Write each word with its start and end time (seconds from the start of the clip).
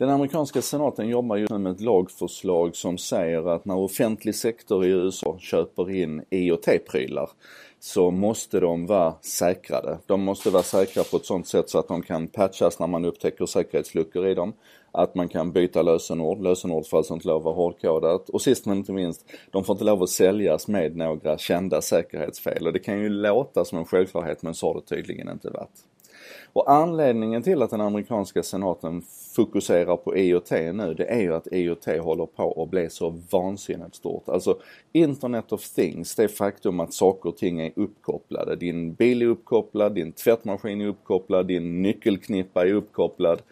Den 0.00 0.10
amerikanska 0.10 0.62
senaten 0.62 1.08
jobbar 1.08 1.36
ju 1.36 1.46
nu 1.50 1.58
med 1.58 1.72
ett 1.72 1.80
lagförslag 1.80 2.76
som 2.76 2.98
säger 2.98 3.48
att 3.48 3.64
när 3.64 3.76
offentlig 3.76 4.34
sektor 4.34 4.84
i 4.84 4.88
USA 4.88 5.38
köper 5.40 5.90
in 5.90 6.22
IoT-prylar 6.30 7.30
så 7.80 8.10
måste 8.10 8.60
de 8.60 8.86
vara 8.86 9.14
säkrade. 9.20 9.98
De 10.06 10.20
måste 10.20 10.50
vara 10.50 10.62
säkra 10.62 11.02
på 11.04 11.16
ett 11.16 11.26
sådant 11.26 11.46
sätt 11.46 11.70
så 11.70 11.78
att 11.78 11.88
de 11.88 12.02
kan 12.02 12.28
patchas 12.28 12.78
när 12.78 12.86
man 12.86 13.04
upptäcker 13.04 13.46
säkerhetsluckor 13.46 14.26
i 14.26 14.34
dem. 14.34 14.52
Att 14.92 15.14
man 15.14 15.28
kan 15.28 15.52
byta 15.52 15.82
lösenord. 15.82 16.42
Lösenord 16.42 16.86
får 16.86 16.96
alltså 16.96 17.14
inte 17.14 17.28
lov 17.28 17.38
att 17.38 17.44
vara 17.44 17.54
hårdkodat. 17.54 18.28
Och 18.28 18.42
sist 18.42 18.66
men 18.66 18.78
inte 18.78 18.92
minst, 18.92 19.24
de 19.50 19.64
får 19.64 19.74
inte 19.74 19.84
lov 19.84 20.02
att 20.02 20.10
säljas 20.10 20.68
med 20.68 20.96
några 20.96 21.38
kända 21.38 21.82
säkerhetsfel. 21.82 22.66
Och 22.66 22.72
det 22.72 22.78
kan 22.78 22.98
ju 22.98 23.08
låta 23.08 23.64
som 23.64 23.78
en 23.78 23.84
självklarhet 23.84 24.42
men 24.42 24.54
så 24.54 24.66
har 24.66 24.74
det 24.74 24.86
tydligen 24.86 25.28
inte 25.28 25.50
varit. 25.50 25.84
Och 26.52 26.70
anledningen 26.72 27.42
till 27.42 27.62
att 27.62 27.70
den 27.70 27.80
amerikanska 27.80 28.42
senaten 28.42 29.02
fokuserar 29.36 29.96
på 29.96 30.16
IoT 30.16 30.50
nu, 30.50 30.94
det 30.96 31.04
är 31.04 31.20
ju 31.20 31.34
att 31.34 31.52
IoT 31.52 31.86
håller 31.86 32.26
på 32.26 32.62
att 32.62 32.70
bli 32.70 32.90
så 32.90 33.20
vansinnigt 33.30 33.94
stort. 33.94 34.28
Alltså 34.28 34.58
Internet 34.92 35.52
of 35.52 35.70
Things, 35.70 36.14
det 36.14 36.28
faktum 36.28 36.80
att 36.80 36.94
saker 36.94 37.28
och 37.28 37.36
ting 37.36 37.60
är 37.60 37.72
uppkopplade. 37.76 38.56
Din 38.56 38.94
bil 38.94 39.22
är 39.22 39.26
uppkopplad, 39.26 39.94
din 39.94 40.12
tvättmaskin 40.12 40.80
är 40.80 40.86
uppkopplad, 40.86 41.46
din 41.46 41.82
nyckelknippa 41.82 42.66
är 42.66 42.72
uppkopplad 42.72 43.42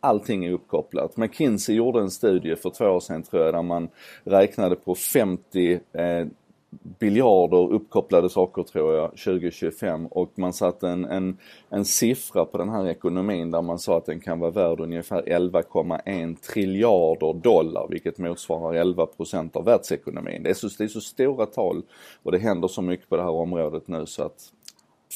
allting 0.00 0.44
är 0.44 0.52
uppkopplat. 0.52 1.16
McKinsey 1.16 1.74
gjorde 1.76 2.00
en 2.00 2.10
studie 2.10 2.56
för 2.56 2.70
två 2.70 2.84
år 2.84 3.00
sedan 3.00 3.22
tror 3.22 3.44
jag 3.44 3.54
där 3.54 3.62
man 3.62 3.88
räknade 4.24 4.76
på 4.76 4.94
50 4.94 5.80
eh, 5.92 6.26
biljarder 6.70 7.72
uppkopplade 7.72 8.30
saker 8.30 8.62
tror 8.62 8.94
jag 8.94 9.10
2025 9.10 10.06
och 10.06 10.32
man 10.34 10.52
satte 10.52 10.88
en, 10.88 11.04
en, 11.04 11.38
en 11.70 11.84
siffra 11.84 12.44
på 12.44 12.58
den 12.58 12.68
här 12.68 12.88
ekonomin 12.88 13.50
där 13.50 13.62
man 13.62 13.78
sa 13.78 13.96
att 13.96 14.06
den 14.06 14.20
kan 14.20 14.40
vara 14.40 14.50
värd 14.50 14.80
ungefär 14.80 15.22
11,1 15.22 16.36
triljarder 16.36 17.34
dollar 17.34 17.86
vilket 17.90 18.18
motsvarar 18.18 18.74
11 18.74 19.06
av 19.52 19.64
världsekonomin. 19.64 20.42
Det 20.42 20.50
är, 20.50 20.54
så, 20.54 20.68
det 20.78 20.84
är 20.84 20.88
så 20.88 21.00
stora 21.00 21.46
tal 21.46 21.82
och 22.22 22.32
det 22.32 22.38
händer 22.38 22.68
så 22.68 22.82
mycket 22.82 23.08
på 23.08 23.16
det 23.16 23.22
här 23.22 23.30
området 23.30 23.88
nu 23.88 24.06
så 24.06 24.22
att 24.22 24.52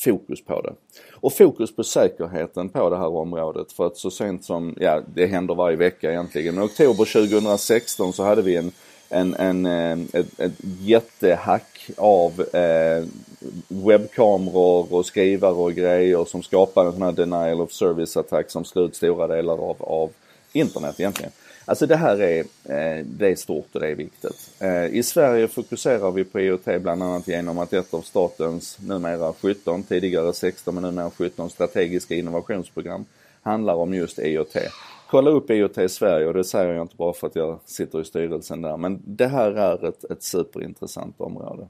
fokus 0.05 0.45
på 0.45 0.61
det. 0.61 0.75
Och 1.13 1.33
fokus 1.33 1.77
på 1.77 1.85
säkerheten 1.85 2.69
på 2.69 2.91
det 2.91 2.97
här 2.97 3.09
området 3.09 3.73
för 3.73 3.87
att 3.87 3.97
så 3.97 4.11
sent 4.11 4.45
som, 4.45 4.75
ja 4.81 5.03
det 5.15 5.27
händer 5.27 5.55
varje 5.55 5.77
vecka 5.77 6.11
egentligen, 6.11 6.55
men 6.55 6.65
oktober 6.65 7.29
2016 7.29 8.13
så 8.13 8.23
hade 8.23 8.43
vi 8.43 8.57
en 8.57 8.73
en, 9.13 9.35
en, 9.35 9.67
eh, 9.67 10.21
ett, 10.21 10.41
ett 10.41 10.53
jättehack 10.81 11.91
av 11.97 12.41
eh, 12.53 13.05
webbkameror 13.69 14.95
och 14.95 15.07
skrivare 15.07 15.53
och 15.53 15.73
grejer 15.73 16.25
som 16.25 16.43
skapade 16.43 16.89
en 16.89 16.93
sån 16.93 17.03
här 17.03 17.13
denial 17.13 17.61
of 17.61 17.73
service 17.73 18.17
attack 18.17 18.51
som 18.51 18.65
slut 18.65 18.91
ut 18.91 18.97
stora 18.97 19.27
delar 19.27 19.55
av, 19.55 19.77
av 19.79 20.11
internet 20.53 21.01
egentligen. 21.01 21.33
Alltså 21.65 21.87
det 21.87 21.97
här 21.97 22.21
är, 22.21 22.41
eh, 22.65 23.05
det 23.05 23.29
är 23.29 23.37
stort 23.37 23.69
och 23.73 23.81
det 23.81 23.89
är 23.89 23.95
viktigt. 23.95 24.51
Eh, 24.59 24.87
I 24.87 25.03
Sverige 25.03 25.49
fokuserar 25.49 26.11
vi 26.11 26.25
på 26.25 26.41
IoT 26.41 26.65
bland 26.81 27.03
annat 27.03 27.29
genom 27.29 27.59
att 27.59 27.73
ett 27.73 27.95
av 27.95 28.03
statens 28.03 28.79
numera 28.81 29.33
17, 29.41 29.83
tidigare 29.83 30.33
16 30.33 30.75
men 30.75 30.83
numera 30.83 31.11
17 31.11 31.51
strategiska 31.51 32.15
innovationsprogram 32.15 33.05
handlar 33.43 33.75
om 33.75 33.95
just 33.95 34.19
IoT 34.19 34.57
kolla 35.13 35.31
upp 35.31 35.51
IoT 35.51 35.91
Sverige 35.91 36.27
och 36.27 36.35
det 36.35 36.45
säger 36.45 36.73
jag 36.75 36.85
inte 36.85 36.97
bara 36.97 37.13
för 37.13 37.27
att 37.27 37.37
jag 37.37 37.59
sitter 37.65 38.01
i 38.01 38.05
styrelsen 38.05 38.63
där. 38.63 38.77
Men 38.77 39.03
det 39.05 39.27
här 39.27 39.53
är 39.53 39.89
ett, 39.89 40.05
ett 40.05 40.23
superintressant 40.23 41.21
område. 41.21 41.69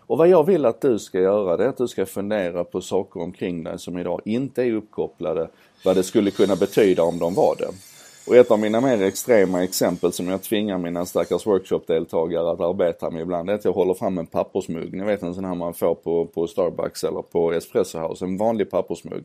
Och 0.00 0.18
vad 0.18 0.28
jag 0.28 0.46
vill 0.46 0.66
att 0.66 0.80
du 0.80 0.98
ska 0.98 1.20
göra 1.20 1.56
det 1.56 1.64
är 1.64 1.68
att 1.68 1.76
du 1.76 1.88
ska 1.88 2.06
fundera 2.06 2.64
på 2.64 2.80
saker 2.80 3.20
omkring 3.20 3.64
dig 3.64 3.78
som 3.78 3.98
idag 3.98 4.20
inte 4.24 4.62
är 4.62 4.72
uppkopplade. 4.72 5.48
Vad 5.84 5.96
det 5.96 6.02
skulle 6.02 6.30
kunna 6.30 6.56
betyda 6.56 7.02
om 7.02 7.18
de 7.18 7.34
var 7.34 7.56
det. 7.58 7.68
Och 8.26 8.36
ett 8.36 8.50
av 8.50 8.58
mina 8.58 8.80
mer 8.80 9.02
extrema 9.02 9.64
exempel 9.64 10.12
som 10.12 10.28
jag 10.28 10.42
tvingar 10.42 10.78
mina 10.78 11.06
stackars 11.06 11.46
workshopdeltagare 11.46 12.50
att 12.50 12.60
arbeta 12.60 13.10
med 13.10 13.22
ibland 13.22 13.50
är 13.50 13.54
att 13.54 13.64
jag 13.64 13.72
håller 13.72 13.94
fram 13.94 14.18
en 14.18 14.26
pappersmugg. 14.26 14.92
Ni 14.92 15.04
vet 15.04 15.22
en 15.22 15.34
sån 15.34 15.44
här 15.44 15.54
man 15.54 15.74
får 15.74 15.94
på, 15.94 16.26
på 16.26 16.46
Starbucks 16.46 17.04
eller 17.04 17.22
på 17.22 17.52
Espresso 17.52 17.98
House. 17.98 18.24
En 18.24 18.36
vanlig 18.36 18.70
pappersmugg. 18.70 19.24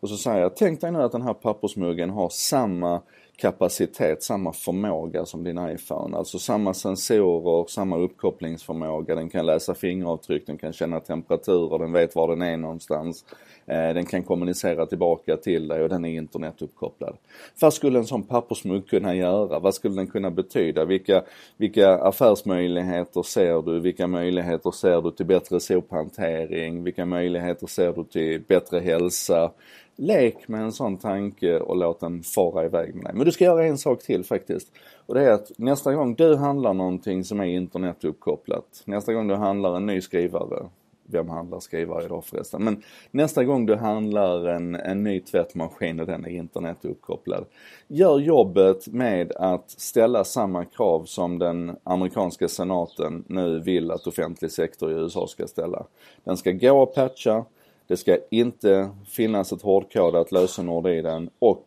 Och 0.00 0.08
så 0.08 0.16
säger 0.16 0.40
jag, 0.40 0.56
tänk 0.56 0.80
dig 0.80 0.92
nu 0.92 1.02
att 1.02 1.12
den 1.12 1.22
här 1.22 1.34
pappersmuggen 1.34 2.10
har 2.10 2.28
samma 2.28 3.02
kapacitet, 3.36 4.22
samma 4.22 4.52
förmåga 4.52 5.26
som 5.26 5.44
din 5.44 5.70
iPhone. 5.70 6.16
Alltså 6.16 6.38
samma 6.38 6.74
sensorer, 6.74 7.66
samma 7.68 7.96
uppkopplingsförmåga. 7.96 9.14
Den 9.14 9.28
kan 9.28 9.46
läsa 9.46 9.74
fingeravtryck, 9.74 10.46
den 10.46 10.58
kan 10.58 10.72
känna 10.72 11.00
temperaturer, 11.00 11.78
den 11.78 11.92
vet 11.92 12.14
var 12.14 12.28
den 12.28 12.42
är 12.42 12.56
någonstans. 12.56 13.24
Eh, 13.66 13.94
den 13.94 14.06
kan 14.06 14.22
kommunicera 14.22 14.86
tillbaka 14.86 15.36
till 15.36 15.68
dig 15.68 15.82
och 15.82 15.88
den 15.88 16.04
är 16.04 16.16
internetuppkopplad. 16.16 17.16
Vad 17.60 17.74
skulle 17.74 17.98
en 17.98 18.06
sån 18.06 18.22
pappersmugg 18.22 18.88
kunna 18.88 19.14
göra? 19.14 19.58
Vad 19.58 19.74
skulle 19.74 19.94
den 19.94 20.06
kunna 20.06 20.30
betyda? 20.30 20.84
Vilka, 20.84 21.22
vilka 21.56 21.98
affärsmöjligheter 21.98 23.22
ser 23.22 23.62
du? 23.62 23.80
Vilka 23.80 24.06
möjligheter 24.06 24.70
ser 24.70 25.02
du 25.02 25.10
till 25.10 25.26
bättre 25.26 25.60
sophantering? 25.60 26.84
Vilka 26.84 27.06
möjligheter 27.06 27.66
ser 27.66 27.92
du 27.92 28.04
till 28.04 28.40
bättre 28.48 28.80
hälsa? 28.80 29.50
Lek 29.96 30.48
med 30.48 30.60
en 30.60 30.72
sån 30.72 30.96
tanke 30.96 31.58
och 31.58 31.76
låt 31.76 32.00
den 32.00 32.22
fara 32.22 32.64
iväg 32.64 32.94
med 32.94 33.04
dig. 33.04 33.14
Men 33.14 33.24
du 33.24 33.32
ska 33.32 33.44
göra 33.44 33.66
en 33.66 33.78
sak 33.78 34.02
till 34.02 34.24
faktiskt. 34.24 34.72
Och 35.06 35.14
det 35.14 35.22
är 35.22 35.30
att 35.30 35.52
nästa 35.56 35.94
gång 35.94 36.14
du 36.14 36.36
handlar 36.36 36.74
någonting 36.74 37.24
som 37.24 37.40
är 37.40 37.44
internetuppkopplat, 37.44 38.82
nästa 38.84 39.12
gång 39.12 39.28
du 39.28 39.34
handlar 39.34 39.76
en 39.76 39.86
ny 39.86 40.00
skrivare, 40.00 40.68
vem 41.06 41.28
handlar 41.28 41.60
skrivare 41.60 42.04
idag 42.04 42.24
förresten? 42.24 42.64
Men 42.64 42.82
nästa 43.10 43.44
gång 43.44 43.66
du 43.66 43.74
handlar 43.74 44.46
en, 44.46 44.74
en 44.74 45.02
ny 45.02 45.20
tvättmaskin 45.20 46.00
och 46.00 46.06
den 46.06 46.24
är 46.24 46.30
internetuppkopplad. 46.30 47.44
Gör 47.88 48.18
jobbet 48.18 48.88
med 48.88 49.32
att 49.32 49.70
ställa 49.70 50.24
samma 50.24 50.64
krav 50.64 51.04
som 51.04 51.38
den 51.38 51.76
amerikanska 51.84 52.48
senaten 52.48 53.24
nu 53.26 53.60
vill 53.60 53.90
att 53.90 54.06
offentlig 54.06 54.50
sektor 54.50 54.92
i 54.92 54.94
USA 54.94 55.26
ska 55.26 55.46
ställa. 55.46 55.86
Den 56.24 56.36
ska 56.36 56.52
gå 56.52 56.82
att 56.82 56.94
patcha, 56.94 57.44
det 57.86 57.96
ska 57.96 58.18
inte 58.30 58.90
finnas 59.06 59.52
ett 59.52 59.62
hårdkodat 59.62 60.32
lösenord 60.32 60.86
i 60.86 61.02
den 61.02 61.30
och 61.38 61.64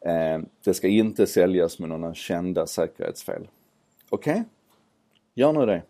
eh, 0.00 0.40
det 0.64 0.74
ska 0.74 0.88
inte 0.88 1.26
säljas 1.26 1.78
med 1.78 1.88
några 1.88 2.14
kända 2.14 2.66
säkerhetsfel. 2.66 3.48
Okej? 4.10 4.32
Okay? 4.32 4.44
Gör 5.34 5.52
nu 5.52 5.66
det. 5.66 5.82